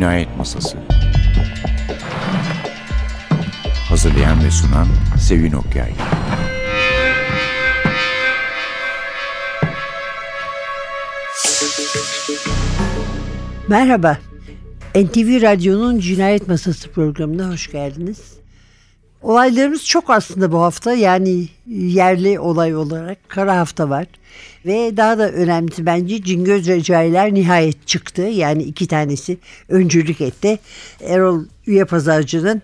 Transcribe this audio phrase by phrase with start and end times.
[0.00, 0.78] Cinayet Masası
[3.88, 4.86] Hazırlayan ve sunan
[5.18, 5.92] Sevin Okyay
[13.68, 14.18] Merhaba.
[14.94, 18.39] NTV Radyo'nun Cinayet Masası programına hoş geldiniz.
[19.22, 24.06] Olaylarımız çok aslında bu hafta yani yerli olay olarak kara hafta var.
[24.66, 28.22] Ve daha da önemlisi bence Cingöz Recailer nihayet çıktı.
[28.22, 29.38] Yani iki tanesi
[29.68, 30.58] öncülük etti.
[31.00, 32.62] Erol Üye Pazarcı'nın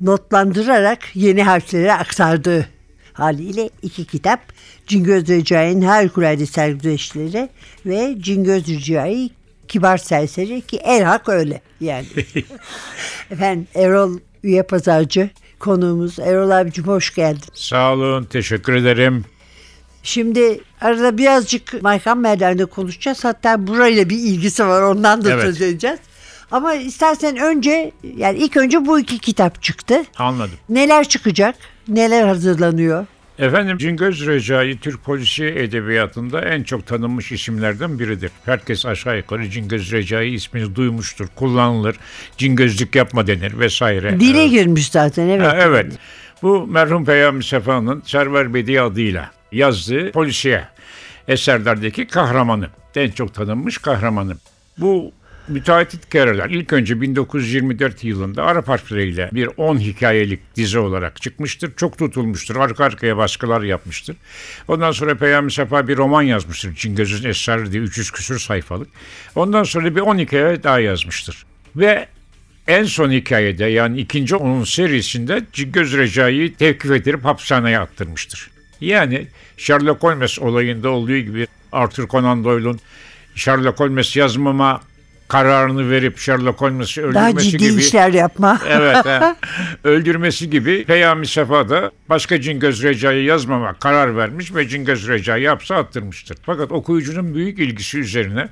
[0.00, 2.68] notlandırarak yeni harfleri aktardığı
[3.12, 4.40] haliyle iki kitap.
[4.86, 7.48] Cingöz Recai'nin harikulade sergüzeşleri
[7.86, 9.30] ve Cingöz Recai
[9.68, 12.06] kibar serseri ki el hak öyle yani.
[13.30, 15.30] Efendim Erol Üye Pazarcı
[15.64, 16.18] konuğumuz.
[16.18, 17.42] Erol abicim hoş geldin.
[17.54, 19.24] Sağ olun, teşekkür ederim.
[20.02, 23.24] Şimdi arada birazcık Maykan Merdan'da konuşacağız.
[23.24, 25.42] Hatta burayla bir ilgisi var ondan da Evet.
[25.42, 25.98] söz edeceğiz.
[26.50, 30.02] Ama istersen önce yani ilk önce bu iki kitap çıktı.
[30.18, 30.54] Anladım.
[30.68, 31.54] Neler çıkacak?
[31.88, 33.06] Neler hazırlanıyor?
[33.38, 38.30] Efendim Cingöz Recai Türk polisi edebiyatında en çok tanınmış isimlerden biridir.
[38.44, 41.96] Herkes aşağı yukarı Cingöz Recai ismini duymuştur, kullanılır.
[42.36, 44.20] Cingözlük yapma denir vesaire.
[44.20, 44.50] Dile Evet.
[44.50, 45.46] girmiş zaten evet.
[45.46, 45.92] Ha, evet.
[46.42, 50.64] Bu merhum Peyami Sefa'nın Server Bedi adıyla yazdığı polisiye
[51.28, 52.68] eserlerdeki kahramanı.
[52.96, 54.36] En çok tanınmış kahramanı.
[54.78, 55.12] Bu
[55.48, 61.72] müteahhit kereler ilk önce 1924 yılında Arap harfleriyle bir 10 hikayelik dizi olarak çıkmıştır.
[61.76, 62.56] Çok tutulmuştur.
[62.56, 64.16] Arka arkaya baskılar yapmıştır.
[64.68, 66.74] Ondan sonra Peyami Sefa bir roman yazmıştır.
[66.74, 68.88] Cingöz'ün Esrarı diye 300 küsür sayfalık.
[69.34, 71.46] Ondan sonra bir 10 hikaye daha yazmıştır.
[71.76, 72.06] Ve
[72.68, 78.50] en son hikayede yani ikinci onun serisinde Cingöz Recai'yi tevkif edilip hapishaneye attırmıştır.
[78.80, 79.26] Yani
[79.56, 82.80] Sherlock Holmes olayında olduğu gibi Arthur Conan Doyle'un
[83.34, 84.80] Sherlock Holmes yazmama
[85.34, 88.60] kararını verip Sherlock Holmes'i Daha öldürmesi ciddi gibi işler yapma.
[88.68, 89.20] evet he.
[89.88, 95.74] öldürmesi gibi Peyami Sefa da başka Cingöz Recai'yi yazmama karar vermiş ve Cingöz Recai'yi hapse
[95.74, 96.38] attırmıştır.
[96.42, 98.48] Fakat okuyucunun büyük ilgisi üzerine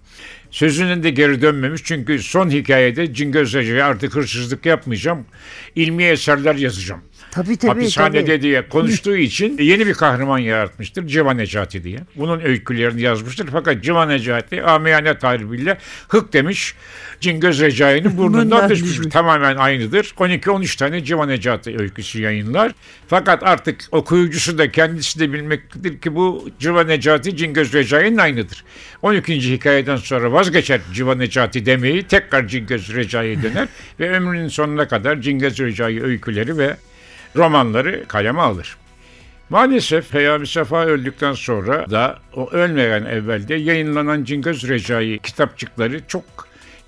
[0.51, 5.27] sözünün de geri dönmemiş çünkü son hikayede Cingöz Recai artık hırsızlık yapmayacağım,
[5.75, 7.03] ilmi eserler yazacağım.
[7.33, 7.71] Tabii tabii.
[7.71, 8.43] Hapishanede tabii.
[8.43, 11.07] diye konuştuğu için yeni bir kahraman yaratmıştır.
[11.07, 11.99] Civan Necati diye.
[12.17, 13.49] Bunun öykülerini yazmıştır.
[13.53, 15.79] Fakat Civan Necati amiyane tarifiyle
[16.09, 16.75] hık demiş.
[17.21, 18.99] Cingöz Recai'nin burnundan düşmüş.
[19.11, 20.05] Tamamen aynıdır.
[20.05, 22.73] 12-13 tane Civan Necati öyküsü yayınlar.
[23.09, 28.65] Fakat artık okuyucusu da kendisi de bilmektedir ki bu Civan Necati Cingöz Recai'nin aynıdır.
[29.03, 29.53] 12.
[29.53, 33.69] hikayeden sonra vazgeçer Civan Necati demeyi tekrar Cingöz Recai'ye döner
[34.01, 36.77] ve ömrünün sonuna kadar Cingöz Recai öyküleri ve
[37.37, 38.77] romanları kaleme alır.
[39.51, 46.25] Maalesef Peyami Sefa öldükten sonra da o ölmeyen evvelde yayınlanan Cingöz Recai kitapçıkları çok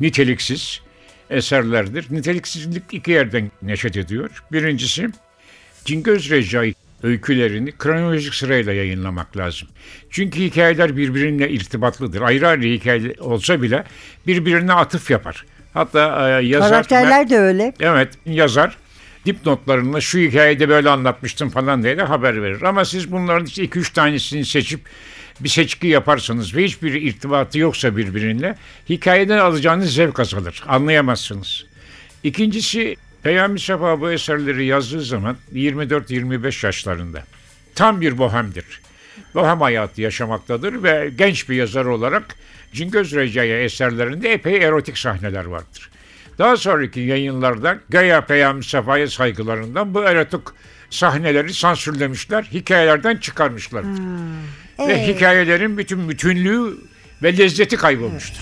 [0.01, 0.81] niteliksiz
[1.31, 2.07] eserlerdir.
[2.11, 4.31] Niteliksizlik iki yerden neşet ediyor.
[4.53, 5.09] Birincisi
[5.85, 9.69] Cingöz Recai öykülerini kronolojik sırayla yayınlamak lazım.
[10.11, 12.21] Çünkü hikayeler birbirine irtibatlıdır.
[12.21, 13.85] Ayrı ayrı hikaye olsa bile
[14.27, 15.45] birbirine atıf yapar.
[15.75, 16.71] Hatta e, yazar...
[16.71, 17.73] Karakterler de öyle.
[17.81, 18.77] Evet yazar
[19.27, 22.63] dipnotlarında şu hikayede böyle anlatmıştım falan diye de haber verir.
[22.63, 24.81] Ama siz bunların işte 2-3 tanesini seçip
[25.41, 28.57] bir seçki yaparsanız ve hiçbir irtibatı yoksa birbiriyle
[28.89, 30.63] hikayeden alacağınız zevk azalır.
[30.69, 31.67] Anlayamazsınız.
[32.23, 37.25] İkincisi Peyami Sefa bu eserleri yazdığı zaman 24-25 yaşlarında.
[37.75, 38.81] Tam bir bohemdir.
[39.35, 42.37] Bohem hayatı yaşamaktadır ve genç bir yazar olarak
[42.73, 45.91] Cingöz Recai eserlerinde epey erotik sahneler vardır.
[46.39, 50.41] Daha sonraki yayınlarda Gaya Peyami Sefa'ya saygılarından bu erotik
[50.91, 53.85] sahneleri sansürlemişler, hikayelerden çıkarmışlar.
[54.79, 56.77] Ve Ee, hikayelerin bütün bütünlüğü
[57.23, 58.41] ve lezzeti kaybolmuştur.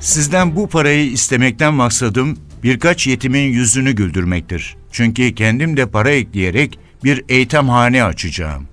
[0.00, 4.76] Sizden bu parayı istemekten maksadım birkaç yetimin yüzünü güldürmektir.
[4.92, 8.66] Çünkü kendim de para ekleyerek bir eğitimhane açacağım.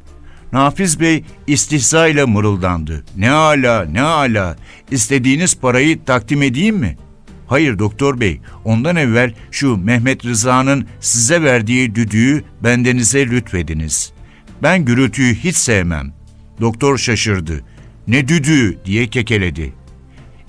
[0.54, 3.04] Nafiz Bey istihza ile mırıldandı.
[3.18, 4.56] Ne ala ne ala
[4.92, 6.98] istediğiniz parayı takdim edeyim mi?
[7.48, 14.14] Hayır doktor bey ondan evvel şu Mehmet Rıza'nın size verdiği düdüğü bendenize lütfediniz.
[14.64, 16.14] Ben gürültüyü hiç sevmem.
[16.62, 17.64] Doktor şaşırdı.
[18.08, 19.74] Ne düdüğü diye kekeledi.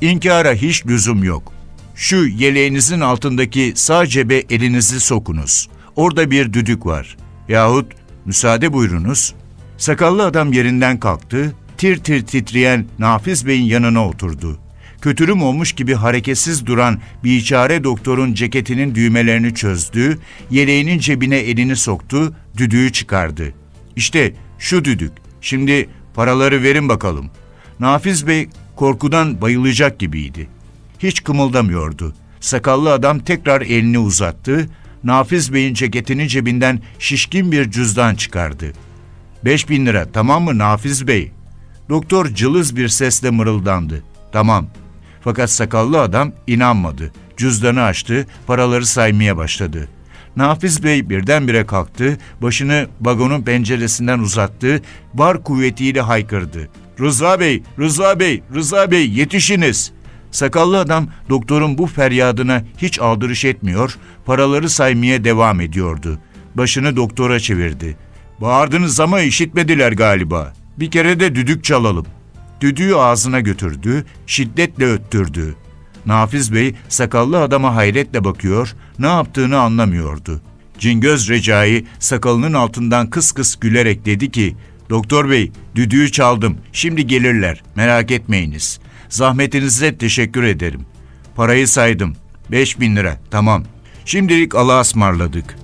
[0.01, 1.53] İnkara hiç lüzum yok.
[1.95, 5.69] Şu yeleğinizin altındaki sağ cebe elinizi sokunuz.
[5.97, 7.17] Orada bir düdük var.
[7.49, 7.93] Yahut
[8.25, 9.35] müsaade buyurunuz.
[9.79, 14.59] Sakallı adam yerinden kalktı, tir tir titreyen Nafiz Bey'in yanına oturdu.
[15.01, 20.19] Kötürüm olmuş gibi hareketsiz duran biçare doktorun ceketinin düğmelerini çözdü,
[20.51, 23.55] yeleğinin cebine elini soktu, düdüğü çıkardı.
[23.97, 25.13] İşte şu düdük.
[25.41, 27.31] Şimdi paraları verin bakalım.
[27.81, 30.49] Nafiz Bey korkudan bayılacak gibiydi.
[30.99, 32.15] Hiç kımıldamıyordu.
[32.41, 34.69] Sakallı adam tekrar elini uzattı.
[35.05, 38.73] Nafiz Bey'in ceketinin cebinden şişkin bir cüzdan çıkardı.
[39.45, 41.33] Beş bin lira tamam mı Nafiz Bey?
[41.89, 44.03] Doktor cılız bir sesle mırıldandı.
[44.33, 44.67] Tamam.
[45.21, 47.13] Fakat sakallı adam inanmadı.
[47.37, 49.89] Cüzdanı açtı, paraları saymaya başladı.
[50.37, 54.83] Nafiz Bey birdenbire kalktı, başını vagonun penceresinden uzattı,
[55.15, 56.69] var kuvvetiyle haykırdı.
[57.01, 59.93] Rıza Bey, Rıza Bey, Rıza Bey yetişiniz.
[60.35, 66.19] Sakallı adam doktorun bu feryadına hiç aldırış etmiyor, paraları saymaya devam ediyordu.
[66.55, 67.97] Başını doktora çevirdi.
[68.41, 70.53] Bağırdınız ama işitmediler galiba.
[70.79, 72.07] Bir kere de düdük çalalım.
[72.61, 75.55] Düdüğü ağzına götürdü, şiddetle öttürdü.
[76.07, 80.41] Nafiz Bey sakallı adama hayretle bakıyor, ne yaptığını anlamıyordu.
[80.79, 84.57] Cingöz Recai sakalının altından kıs kıs gülerek dedi ki,
[84.91, 88.81] Doktor Bey, düdüğü çaldım, şimdi gelirler, merak etmeyiniz.
[89.09, 90.81] Zahmetinize teşekkür ederim.
[91.37, 92.17] Parayı saydım,
[92.51, 93.65] beş bin lira, tamam.
[94.05, 95.57] Şimdilik Allah'a ısmarladık.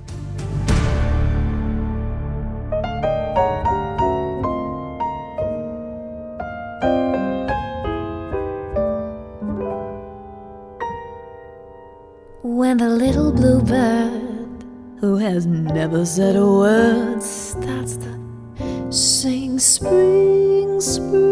[12.43, 14.63] When the little blue bird,
[15.01, 21.30] who has never said a word, starts to sing spring, spring.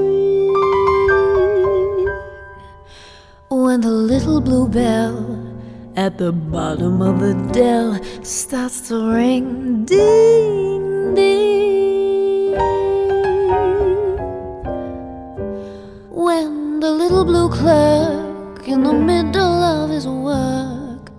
[3.79, 5.15] When the little blue bell
[5.95, 12.57] at the bottom of the dell starts to ring, ding, ding.
[16.11, 21.09] When the little blue clerk in the middle of his work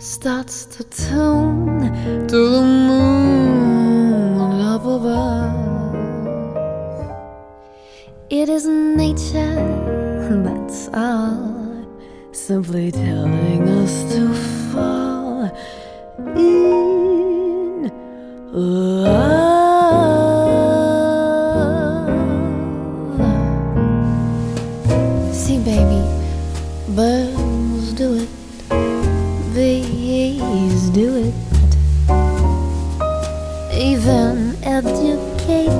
[0.00, 5.30] starts to tune to the moon above.
[8.30, 9.54] It is nature,
[10.42, 11.49] that's all,
[12.50, 14.34] simply telling us to
[14.72, 15.44] fall
[16.36, 17.88] in
[18.50, 19.20] love.
[25.32, 26.02] See, baby,
[26.96, 28.28] birds do it,
[29.54, 31.34] bees do it,
[33.72, 35.79] even educated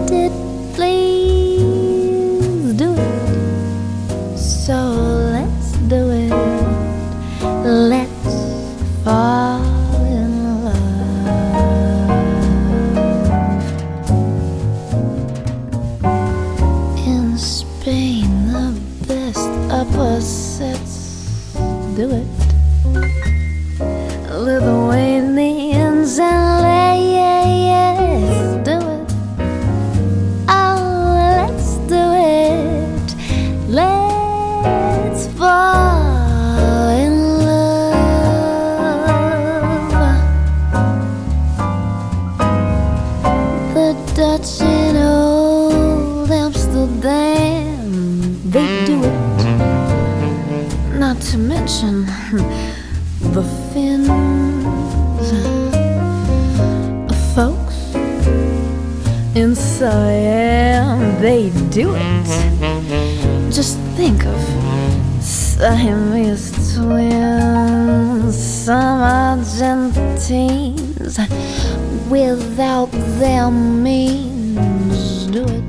[44.20, 47.90] Dutch old Amsterdam,
[48.50, 49.44] they do it.
[50.98, 52.04] Not to mention
[53.34, 54.08] the Finns,
[57.34, 57.94] folks
[59.34, 62.26] in Siam, they do it.
[63.50, 64.38] Just think of
[65.22, 71.16] Siamese twins, some Argentines
[72.10, 72.90] without
[73.20, 75.64] their means do it.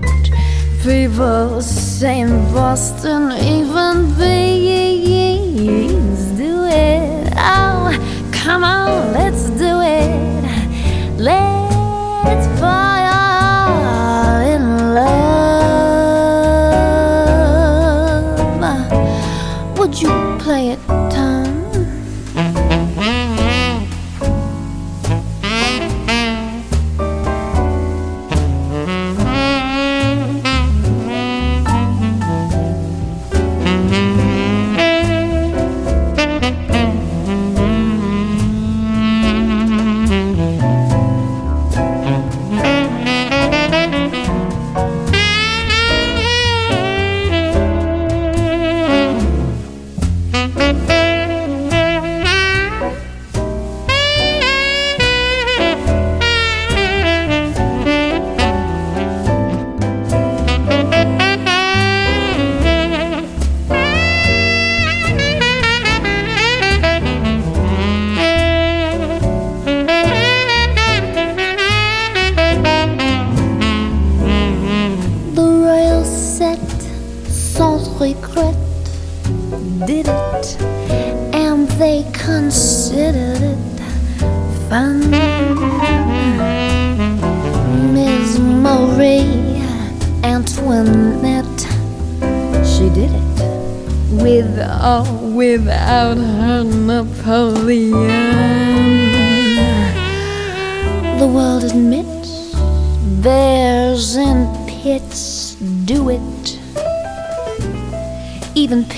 [0.84, 7.32] People say in Boston, even bees do it.
[7.38, 7.92] Oh,
[8.32, 10.10] come on, let's do it.
[11.20, 12.98] Let's fall
[14.56, 15.12] in love.
[19.78, 20.80] Would you play it,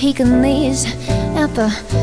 [0.04, 0.84] peeking these
[1.38, 2.03] at the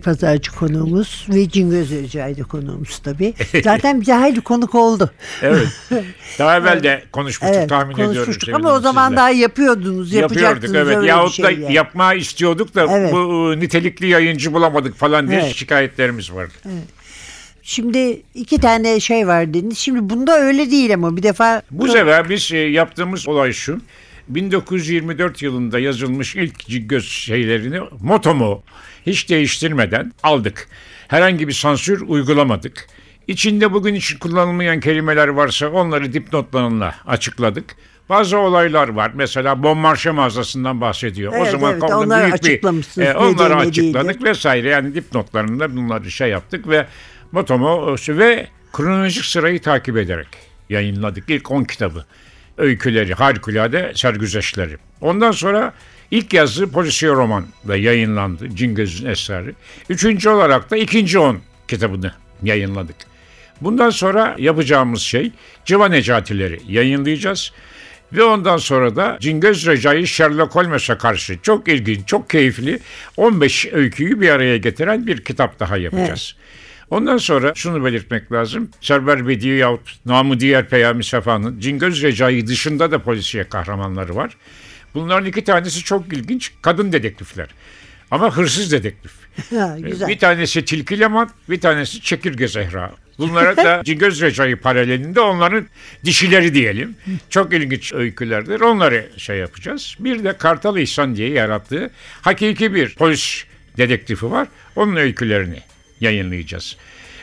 [0.00, 3.34] Pazarcı konuğumuz ve Cingöz Recai'de konuğumuz tabii.
[3.64, 5.10] Zaten bize hayli konuk oldu.
[5.42, 5.68] Evet.
[6.38, 8.14] Daha evvel de konuşmuştuk Evet tahmin ediyorum.
[8.14, 9.16] konuşmuştuk Sevgili ama o zaman sizle.
[9.16, 11.08] daha yapıyordunuz, yapacaktınız Yapıyorduk evet.
[11.08, 11.58] Yahut bir da şey.
[11.60, 11.74] yani.
[11.74, 13.12] yapmayı istiyorduk da Evet.
[13.12, 15.54] bu e, nitelikli yayıncı bulamadık falan diye Evet.
[15.54, 16.52] şikayetlerimiz vardı.
[17.62, 19.78] Şimdi iki tane şey var dediniz.
[19.78, 23.80] Şimdi bunda öyle değil ama bir defa Bu sefer biz e, yaptığımız olay şu.
[24.34, 28.62] 1924 yılında yazılmış ilk göz şeylerini motomu
[29.06, 30.68] hiç değiştirmeden aldık.
[31.08, 32.86] Herhangi bir sansür uygulamadık.
[33.26, 37.76] İçinde bugün için kullanılmayan kelimeler varsa onları dipnotlarına açıkladık.
[38.08, 39.12] Bazı olaylar var.
[39.14, 41.32] Mesela Bon Marché mağazasından bahsediyor.
[41.32, 44.68] o Evet, zaman evet, onları büyük bir e, onları açıkladık vesaire.
[44.68, 46.86] Yani dipnotlarında bunları şey yaptık ve
[47.32, 50.28] motomu ve kronolojik sırayı takip ederek
[50.68, 51.30] yayınladık.
[51.30, 52.04] İlk 10 kitabı.
[52.60, 54.76] Öyküleri, harikulade sergüzeşleri.
[55.00, 55.72] Ondan sonra
[56.10, 58.48] ilk yazdığı polisiye roman da yayınlandı.
[58.54, 59.54] Cingöz'ün eseri.
[59.88, 61.38] Üçüncü olarak da ikinci 10
[61.68, 62.12] kitabını
[62.42, 62.96] yayınladık.
[63.60, 65.32] Bundan sonra yapacağımız şey
[65.64, 67.52] Civa Necatileri yayınlayacağız.
[68.12, 72.78] Ve ondan sonra da Cingöz Recai Sherlock Holmes'e karşı çok ilginç, çok keyifli
[73.16, 76.36] 15 öyküyü bir araya getiren bir kitap daha yapacağız.
[76.90, 78.70] Ondan sonra şunu belirtmek lazım.
[78.80, 84.36] Serber Bedi yahut namı diğer Peyami Sefa'nın Cingöz Recai dışında da polisiye kahramanları var.
[84.94, 87.48] Bunların iki tanesi çok ilginç kadın dedektifler.
[88.10, 89.12] Ama hırsız dedektif.
[89.50, 90.08] Ha, güzel.
[90.08, 92.92] Bir tanesi Tilki Leman, bir tanesi Çekirge Zehra.
[93.18, 95.66] Bunlara da Cingöz Recai paralelinde onların
[96.04, 96.96] dişileri diyelim.
[97.30, 98.60] Çok ilginç öykülerdir.
[98.60, 99.96] Onları şey yapacağız.
[99.98, 101.90] Bir de Kartal İhsan diye yarattığı
[102.22, 103.44] hakiki bir polis
[103.76, 104.48] dedektifi var.
[104.76, 105.62] Onun öykülerini
[106.00, 106.76] yayınlayacağız.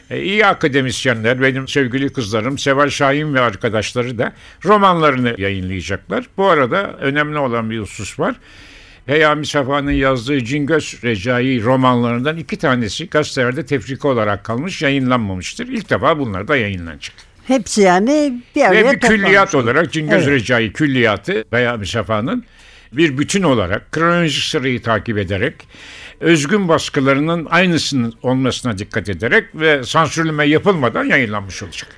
[0.10, 4.34] E, iyi akademisyenler, benim sevgili kızlarım Seval Şahin ve arkadaşları da
[4.66, 6.26] romanlarını yayınlayacaklar.
[6.38, 8.36] Bu arada önemli olan bir husus var.
[9.06, 15.68] Peyami Safa'nın yazdığı Cingöz Recai romanlarından iki tanesi gazetelerde tefrika olarak kalmış, yayınlanmamıştır.
[15.68, 17.16] İlk defa bunlar da yayınlanacak.
[17.48, 20.42] Hepsi yani bir araya Ve bir külliyat olarak Cingöz Evet.
[20.42, 22.46] Recai külliyatı Peyami Safa'nın
[22.94, 25.54] bir bütün olarak kronolojik sırayı takip ederek
[26.20, 31.90] özgün baskılarının aynısının olmasına dikkat ederek ve sansürleme yapılmadan yayınlanmış olacak.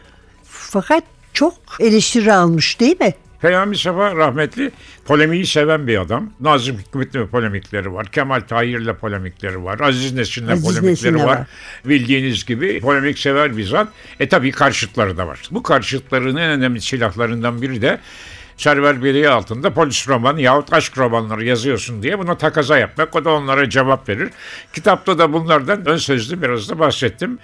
[0.44, 3.14] Fakat çok eleştiri almış değil mi?
[3.42, 4.72] Peyami Safa rahmetli
[5.06, 6.30] polemiği seven bir adam.
[6.40, 8.06] Nazım Hikmet'le polemikleri var.
[8.06, 9.80] Kemal Tahir'le polemikleri var.
[9.80, 11.26] Aziz Nesin'le polemikleri Nesin'le var.
[11.26, 11.48] var.
[11.86, 13.88] Bildiğiniz gibi polemik sever bir zat.
[14.20, 15.40] E tabii karşıtları da var.
[15.52, 18.00] Bu karşıtların en önemli silahlarından biri de
[18.60, 23.16] Server Beriye altında polis romanı yahut aşk romanları yazıyorsun diye buna takaza yapmak.
[23.16, 24.30] O da onlara cevap verir.
[24.74, 27.40] Kitapta da bunlardan ön sözlü biraz da bahsettim.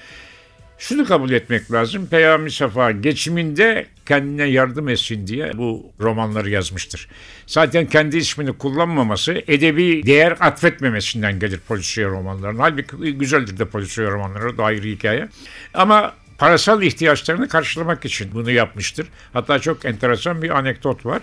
[0.78, 2.08] Şunu kabul etmek lazım.
[2.08, 7.08] Peyami Safa geçiminde kendine yardım etsin diye bu romanları yazmıştır.
[7.48, 12.60] Zaten kendi ismini kullanmaması edebi değer atfetmemesinden gelir polisiye romanların.
[12.60, 15.28] Halbuki güzeldir de polisiye romanları da ayrı hikaye.
[15.74, 19.08] Ama parasal ihtiyaçlarını karşılamak için bunu yapmıştır.
[19.34, 21.22] Hatta çok enteresan bir anekdot var.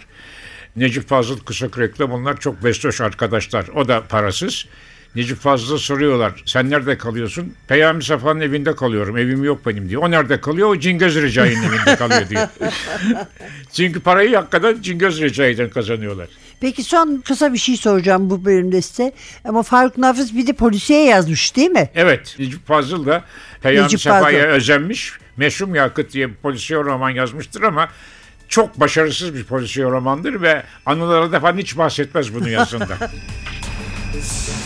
[0.76, 3.68] Necip Fazıl Kısakürek'le bunlar çok bestoş arkadaşlar.
[3.68, 4.66] O da parasız.
[5.14, 6.42] Necip Fazıl'a soruyorlar.
[6.46, 7.54] Sen nerede kalıyorsun?
[7.68, 9.18] Peyami Safa'nın evinde kalıyorum.
[9.18, 10.02] Evim yok benim diyor.
[10.02, 10.68] O nerede kalıyor?
[10.68, 12.48] O Cingöz Recai'nin evinde kalıyor diyor.
[13.72, 16.28] Çünkü parayı hakikaten Cingöz Recai'den kazanıyorlar.
[16.62, 19.12] Peki son kısa bir şey soracağım bu bölümde size.
[19.44, 21.90] Ama Faruk Nafiz bir de polisiye yazmış değil mi?
[21.94, 23.24] Evet, Necip Fazıl da
[23.62, 25.12] Peyami Safa'ya özenmiş.
[25.36, 27.88] Meşhum Yakıt diye bir polisiye roman yazmıştır ama
[28.48, 32.96] çok başarısız bir polisiye romandır ve anılara falan hiç bahsetmez bunu yazında.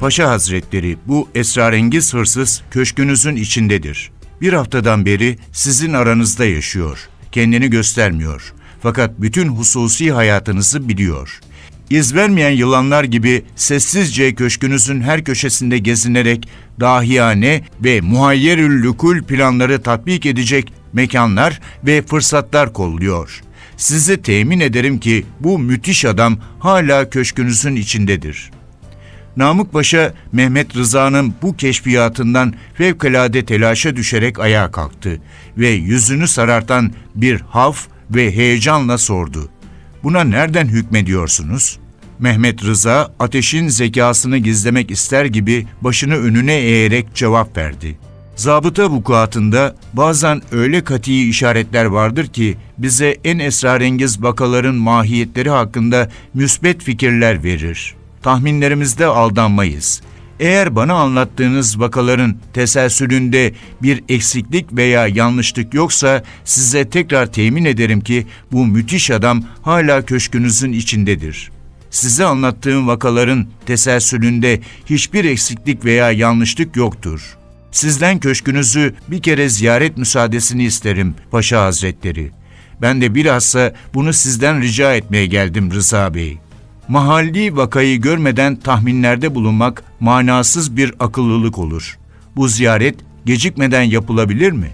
[0.00, 4.10] Paşa Hazretleri bu esrarengiz hırsız köşkünüzün içindedir.
[4.40, 7.08] Bir haftadan beri sizin aranızda yaşıyor.
[7.32, 8.54] Kendini göstermiyor.
[8.82, 11.40] Fakat bütün hususi hayatınızı biliyor.
[11.90, 16.48] İz vermeyen yılanlar gibi sessizce köşkünüzün her köşesinde gezinerek
[16.80, 23.40] dahiyane ve muhayyerül lükul planları tatbik edecek mekanlar ve fırsatlar kolluyor.
[23.76, 28.55] Size temin ederim ki bu müthiş adam hala köşkünüzün içindedir.''
[29.36, 35.20] Namık Paşa Mehmet Rıza'nın bu keşfiyatından fevkalade telaşa düşerek ayağa kalktı
[35.58, 39.48] ve yüzünü sarartan bir haf ve heyecanla sordu.
[40.02, 41.78] Buna nereden hükmediyorsunuz?
[42.18, 47.98] Mehmet Rıza ateşin zekasını gizlemek ister gibi başını önüne eğerek cevap verdi.
[48.36, 56.82] Zabıta vukuatında bazen öyle kati işaretler vardır ki bize en esrarengiz vakaların mahiyetleri hakkında müsbet
[56.82, 60.02] fikirler verir.'' Tahminlerimizde aldanmayız.
[60.40, 63.52] Eğer bana anlattığınız vakaların teselsülünde
[63.82, 70.72] bir eksiklik veya yanlışlık yoksa size tekrar temin ederim ki bu müthiş adam hala köşkünüzün
[70.72, 71.50] içindedir.
[71.90, 77.36] Size anlattığım vakaların teselsülünde hiçbir eksiklik veya yanlışlık yoktur.
[77.70, 82.30] Sizden köşkünüzü bir kere ziyaret müsaadesini isterim Paşa Hazretleri.
[82.82, 86.45] Ben de bilhassa bunu sizden rica etmeye geldim Rıza Bey.''
[86.88, 91.98] Mahalli vakayı görmeden tahminlerde bulunmak manasız bir akıllılık olur.
[92.36, 94.70] Bu ziyaret gecikmeden yapılabilir mi?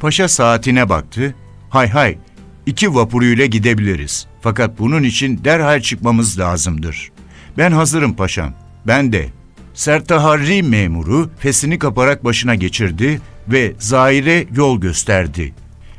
[0.00, 1.34] Paşa saatine baktı.
[1.70, 2.18] Hay hay,
[2.66, 4.26] iki vapuruyla gidebiliriz.
[4.40, 7.12] Fakat bunun için derhal çıkmamız lazımdır.
[7.58, 8.54] Ben hazırım paşam.
[8.86, 9.28] Ben de.
[9.74, 15.54] Sertaharri memuru fesini kaparak başına geçirdi ve Zahir'e yol gösterdi.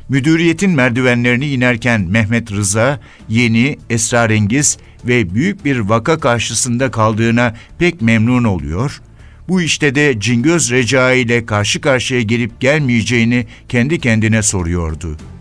[0.08, 8.44] Müdüriyetin merdivenlerini inerken Mehmet Rıza yeni, esrarengiz ve büyük bir vaka karşısında kaldığına pek memnun
[8.44, 9.00] oluyor.
[9.48, 15.33] Bu işte de Cingöz Recai ile karşı karşıya gelip gelmeyeceğini kendi kendine soruyordu.''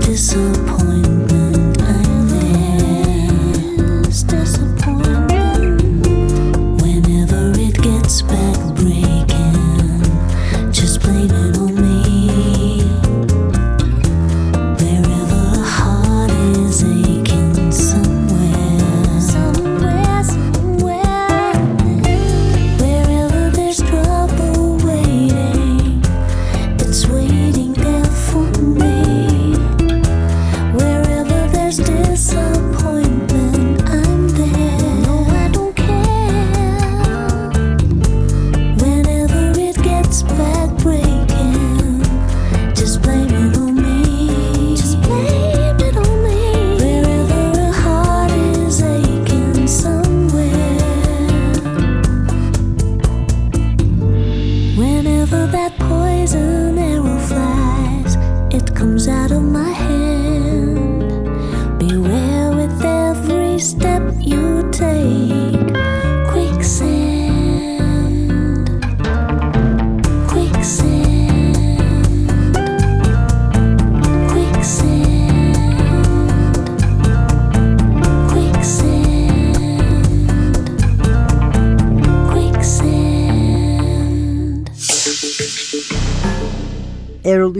[0.00, 1.05] disappointed.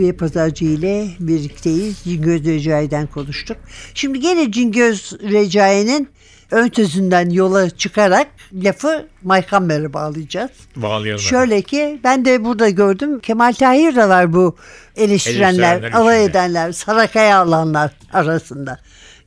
[0.07, 1.99] Üye Pazarcı ile birlikteyiz.
[2.05, 3.57] Cingöz Recai'den konuştuk.
[3.95, 6.09] Şimdi gene Cingöz Recai'nin
[6.51, 10.51] ön sözünden yola çıkarak lafı Maykamber'e bağlayacağız.
[10.77, 11.21] Bağlayalım.
[11.23, 14.57] Şöyle ki ben de burada gördüm Kemal Tahir de var bu
[14.97, 16.31] eleştirenler, Eleştirenler alay içinde.
[16.31, 18.79] edenler, sarakaya alanlar arasında.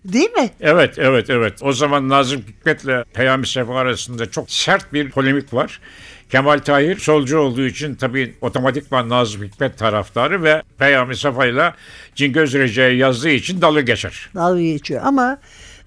[0.06, 0.50] Değil mi?
[0.62, 1.54] Evet, evet, evet.
[1.62, 5.80] O zaman Nazım Hikmet'le Peyami Sefa arasında çok sert bir polemik var.
[6.30, 11.74] Kemal Tahir solcu olduğu için tabii otomatikman Nazım Hikmet taraftarı ve Peyami Sefa ile
[12.16, 14.30] Cingöz Recai yazdığı için dalı geçer.
[14.36, 15.38] Dalga geçiyor ama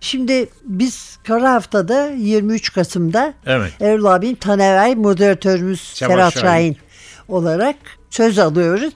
[0.01, 3.73] şimdi biz Kara Hafta'da 23 Kasım'da Evet.
[3.81, 6.39] Erol abinin Taneray moderatörümüz Seval Serhat.
[6.39, 6.77] Şahin
[7.29, 7.77] olarak
[8.11, 8.95] söz alıyoruz.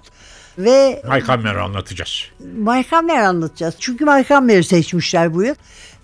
[0.58, 2.24] Ve Maykammer'i anlatacağız.
[2.58, 3.74] Maykammer anlatacağız.
[3.78, 5.54] Çünkü Maykammer'i seçmişler bu yıl.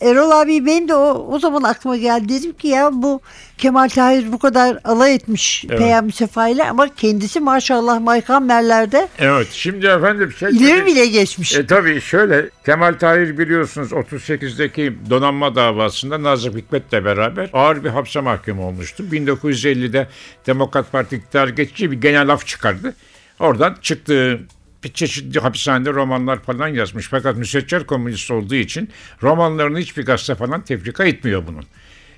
[0.01, 2.29] Erol abi benim de o, o zaman aklıma geldi.
[2.29, 3.21] Dedim ki ya bu
[3.59, 5.79] Kemal Tahir bu kadar alay etmiş Evet.
[5.79, 10.49] Peyami Sefa ile ama kendisi maşallah Maykammer'lerde Evet, şimdi efendim şey...
[10.49, 11.55] ileri bile geçmiş.
[11.57, 18.21] E tabii şöyle Kemal Tahir biliyorsunuz 38'deki donanma davasında Nazım Hikmet'le beraber ağır bir hapse
[18.21, 19.05] mahkum olmuştu.
[19.13, 20.09] 1950'de
[20.47, 22.95] Demokrat Parti iktidar geçici bir genel af çıkardı.
[23.39, 24.41] Oradan çıktığı
[24.85, 27.09] bir çeşitli hapishanede romanlar falan yazmış.
[27.09, 28.89] Fakat müseccel komünist olduğu için
[29.23, 31.65] romanlarını hiçbir gazete falan tefrika etmiyor bunun.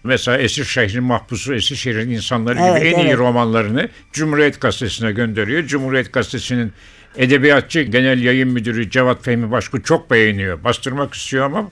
[0.05, 3.19] Mesela Esir Şehrin Mahpusu, Esir Şehrin insanları Evet, gibi en iyi evet.
[3.19, 5.65] romanlarını Cumhuriyet Gazetesi'ne gönderiyor.
[5.65, 6.73] Cumhuriyet Gazetesi'nin
[7.17, 10.65] edebiyatçı genel yayın müdürü Cevat Fehmi Başku çok beğeniyor.
[10.65, 11.71] Bastırmak istiyor ama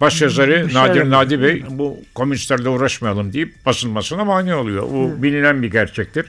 [0.00, 1.10] başyazarı şey Nadir yapıyor.
[1.10, 4.82] Nadi Bey bu komünistlerle uğraşmayalım deyip basılmasına mani oluyor.
[4.82, 6.26] Bu bilinen bir gerçektir.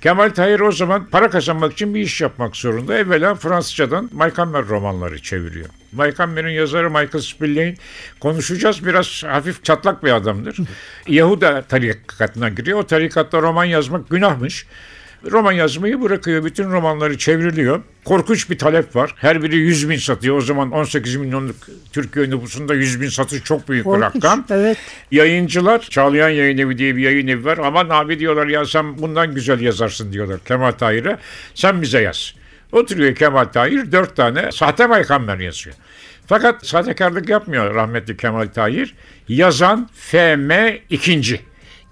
[0.00, 2.98] Kemal Tahir o zaman para kazanmak için bir iş yapmak zorunda.
[2.98, 5.66] Evvela Fransızcadan Maykammer romanları çeviriyor.
[5.92, 7.74] Maykammer'in yazarı Michael Spillane
[8.20, 8.86] konuşacağız.
[8.86, 10.56] Biraz hafif çatlak bir adamdır.
[11.08, 12.78] Yahuda tarikatına giriyor.
[12.78, 14.66] O tarikatta roman yazmak günahmış.
[15.30, 16.44] Roman yazmayı bırakıyor.
[16.44, 17.82] Bütün romanları çevriliyor.
[18.04, 19.14] Korkunç bir talep var.
[19.16, 20.36] Her biri 100 bin satıyor.
[20.36, 21.56] O zaman 18 milyonluk
[21.92, 24.24] Türkiye nüfusunda 100 bin satış çok büyük bir Korkunç.
[24.24, 24.44] rakam.
[24.50, 24.78] Evet.
[25.10, 27.58] Yayıncılar, Çağlayan Yayın Evi diye bir yayın evi var.
[27.58, 31.18] Aman abi diyorlar ya sen bundan güzel yazarsın diyorlar Kemal Tahir'e.
[31.54, 32.34] Sen bize yaz.
[32.72, 35.76] Oturuyor Kemal Tahir dört tane sahte maykammer yazıyor.
[36.26, 38.94] Fakat sahtekarlık yapmıyor rahmetli Kemal Tahir.
[39.28, 40.50] Yazan FM
[40.90, 41.40] ikinci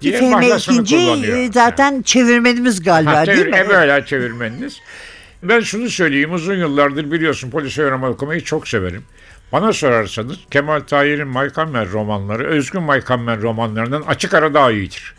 [0.00, 0.18] diye
[0.58, 3.56] ikinci e, zaten çevirmenimiz galiba Ha, değil mi?
[3.56, 4.80] e, böyle çevirmeniniz.
[5.42, 9.04] Ben şunu söyleyeyim uzun yıllardır biliyorsun polisiye roman okumayı çok severim.
[9.52, 15.14] Bana sorarsanız Kemal Tahir'in Maykammer romanları Özgün Maykammer romanlarından açık ara daha iyidir.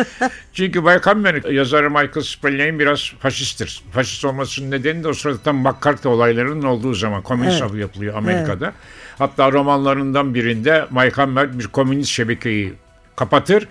[0.52, 3.82] Çünkü Maykammer yazarı Michael Spillane biraz faşisttir.
[3.92, 7.74] Faşist olmasının nedeni de o sırada tam McCarthy olaylarının olduğu zaman komünist Evet.
[7.74, 8.72] yapılıyor Amerika'da.
[9.18, 12.72] Hatta romanlarından birinde Maykammer bir komünist şebekeyi
[13.16, 13.68] kapatır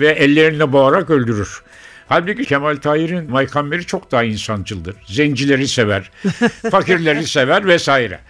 [0.00, 1.62] ve ellerini boğarak öldürür.
[2.08, 4.96] Halbuki Kemal Tahir'in Maykamber'i çok daha insancıldır.
[5.06, 6.10] Zencileri sever,
[6.70, 8.20] fakirleri sever vesaire.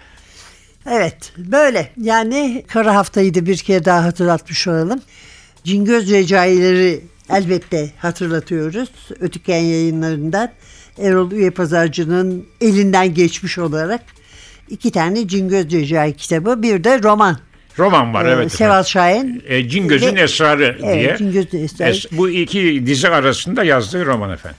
[0.90, 5.00] Evet böyle yani kara haftayı da bir kere daha hatırlatmış olalım.
[5.64, 7.00] Cingöz Recaileri
[7.31, 8.90] elbette hatırlatıyoruz.
[9.20, 10.50] Ötüken yayınlarından
[10.98, 14.02] Erol Üye Pazarcı'nın elinden geçmiş olarak
[14.68, 17.38] iki tane Cingöz Recai kitabı bir de roman.
[17.79, 18.53] Roman var Ee, evet.
[18.53, 18.83] Seval.
[18.85, 19.43] Şahin.
[19.47, 21.17] E, Cingöz'ün Ve- Esrarı Evet, diye.
[21.19, 21.91] Cingöz'ün Esrarı.
[21.91, 24.59] Es- bu iki dizi arasında yazdığı roman efendim.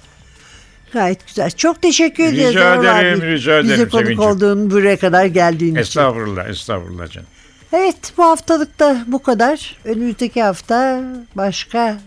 [0.93, 1.51] Gayet güzel.
[1.51, 3.27] Çok teşekkür Rica ederiz Erol ederim, abi.
[3.31, 4.23] rica Bize ederim konuk Sevinç'im.
[4.25, 5.81] olduğun buraya kadar geldiğin için.
[5.81, 7.27] Estağfurullah, estağfurullah canım.
[7.73, 9.75] Evet bu haftalık da bu kadar.
[9.85, 11.03] Önümüzdeki hafta
[11.35, 11.97] başka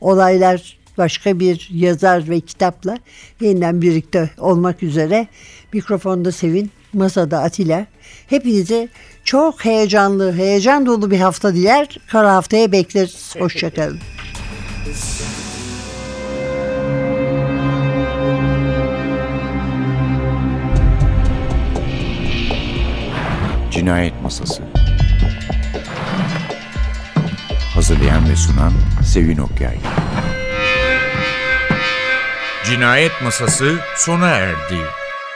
[0.00, 2.98] olaylar, başka bir yazar ve kitapla
[3.40, 5.26] yeniden birlikte olmak üzere.
[5.72, 7.86] Mikrofonda Sevin, masada Atilla.
[8.26, 8.88] Hepinize
[9.24, 11.98] çok heyecanlı, heyecan dolu bir hafta diler.
[12.08, 13.34] Kara haftaya bekleriz.
[13.38, 13.98] Hoşçakalın.
[23.70, 24.62] Cinayet Masası
[27.74, 28.72] Hazırlayan ve sunan
[29.04, 29.76] Sevin Okyay
[32.64, 34.99] Cinayet Masası sona erdi.